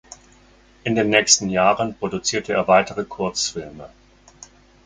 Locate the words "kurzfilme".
3.03-3.91